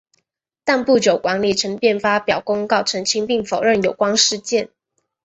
[0.63, 4.71] 但不久管理层便发表公告澄清并否认有关事件。